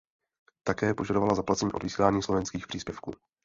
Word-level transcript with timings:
Také 0.63 0.93
požadovala 0.93 1.35
zaplacení 1.35 1.71
odvysílání 1.73 2.21
slovenských 2.23 2.67
příspěvků. 2.67 3.11